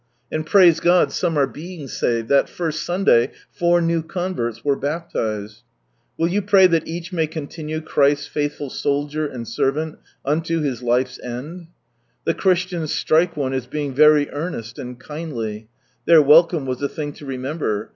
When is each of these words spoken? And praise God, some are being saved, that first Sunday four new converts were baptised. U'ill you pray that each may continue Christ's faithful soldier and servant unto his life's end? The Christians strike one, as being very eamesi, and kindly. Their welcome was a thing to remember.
And 0.31 0.47
praise 0.47 0.79
God, 0.79 1.11
some 1.11 1.37
are 1.37 1.45
being 1.45 1.87
saved, 1.87 2.27
that 2.29 2.49
first 2.49 2.81
Sunday 2.81 3.33
four 3.51 3.81
new 3.81 4.01
converts 4.01 4.65
were 4.65 4.75
baptised. 4.75 5.61
U'ill 6.19 6.27
you 6.31 6.41
pray 6.41 6.65
that 6.65 6.87
each 6.87 7.13
may 7.13 7.27
continue 7.27 7.81
Christ's 7.81 8.25
faithful 8.25 8.71
soldier 8.71 9.27
and 9.27 9.47
servant 9.47 9.99
unto 10.25 10.59
his 10.59 10.81
life's 10.81 11.19
end? 11.19 11.67
The 12.23 12.33
Christians 12.33 12.91
strike 12.91 13.37
one, 13.37 13.53
as 13.53 13.67
being 13.67 13.93
very 13.93 14.25
eamesi, 14.25 14.79
and 14.79 14.99
kindly. 14.99 15.69
Their 16.05 16.23
welcome 16.23 16.65
was 16.65 16.81
a 16.81 16.89
thing 16.89 17.13
to 17.13 17.25
remember. 17.27 17.89